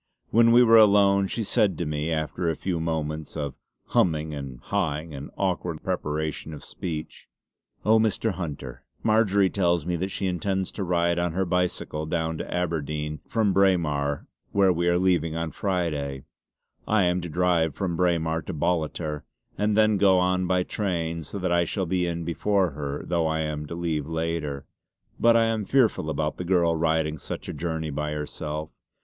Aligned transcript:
When 0.31 0.51
we 0.51 0.63
were 0.63 0.77
alone 0.79 1.27
she 1.27 1.43
said 1.43 1.77
to 1.77 1.85
me 1.85 2.09
after 2.11 2.49
a 2.49 2.55
few 2.55 2.79
moments 2.79 3.37
of 3.37 3.53
'hum'ing 3.91 4.33
and 4.33 4.59
'ha'ing 4.59 5.13
and 5.13 5.29
awkward 5.37 5.83
preparation 5.83 6.55
of 6.55 6.63
speech: 6.63 7.27
"Oh 7.85 7.99
Mr. 7.99 8.31
Hunter, 8.31 8.83
Marjory 9.03 9.47
tells 9.47 9.85
me 9.85 9.95
that 9.97 10.09
she 10.09 10.25
intends 10.25 10.71
to 10.71 10.83
ride 10.83 11.19
on 11.19 11.33
her 11.33 11.45
bicycle 11.45 12.07
down 12.07 12.39
to 12.39 12.51
Aberdeen 12.51 13.19
from 13.27 13.53
Braemar 13.53 14.25
where 14.51 14.73
we 14.73 14.87
are 14.87 14.97
going 14.97 15.35
on 15.35 15.51
Friday. 15.51 16.23
I 16.87 17.03
am 17.03 17.21
to 17.21 17.29
drive 17.29 17.75
from 17.75 17.95
Braemar 17.95 18.41
to 18.47 18.55
Ballater 18.55 19.21
and 19.55 19.77
then 19.77 19.97
go 19.97 20.17
on 20.17 20.47
by 20.47 20.63
train 20.63 21.21
so 21.21 21.37
that 21.37 21.51
I 21.51 21.63
shall 21.63 21.85
be 21.85 22.07
in 22.07 22.23
before 22.23 22.71
her, 22.71 23.03
though 23.05 23.27
I 23.27 23.41
am 23.41 23.67
to 23.67 23.75
leave 23.75 24.07
later. 24.07 24.65
But 25.19 25.37
I 25.37 25.43
am 25.43 25.63
fearful 25.63 26.09
about 26.09 26.37
the 26.37 26.43
girl 26.43 26.75
riding 26.75 27.19
such 27.19 27.47
a 27.47 27.53
journey 27.53 27.91
by 27.91 28.13
herself. 28.13 28.71